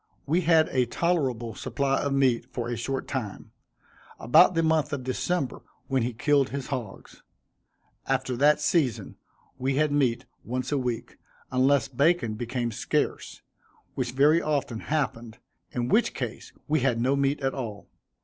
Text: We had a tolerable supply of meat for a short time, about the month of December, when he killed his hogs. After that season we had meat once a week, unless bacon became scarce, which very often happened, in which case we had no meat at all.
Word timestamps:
We 0.25 0.41
had 0.41 0.67
a 0.69 0.87
tolerable 0.87 1.53
supply 1.53 2.01
of 2.01 2.11
meat 2.11 2.47
for 2.51 2.69
a 2.69 2.75
short 2.75 3.07
time, 3.07 3.51
about 4.19 4.55
the 4.55 4.63
month 4.63 4.91
of 4.93 5.03
December, 5.03 5.61
when 5.89 6.01
he 6.01 6.11
killed 6.11 6.49
his 6.49 6.65
hogs. 6.69 7.21
After 8.07 8.35
that 8.35 8.59
season 8.59 9.17
we 9.59 9.75
had 9.75 9.91
meat 9.91 10.25
once 10.43 10.71
a 10.71 10.77
week, 10.79 11.19
unless 11.51 11.87
bacon 11.87 12.33
became 12.33 12.71
scarce, 12.71 13.43
which 13.93 14.13
very 14.13 14.41
often 14.41 14.79
happened, 14.79 15.37
in 15.71 15.87
which 15.87 16.15
case 16.15 16.51
we 16.67 16.79
had 16.79 16.99
no 16.99 17.15
meat 17.15 17.39
at 17.41 17.53
all. 17.53 17.87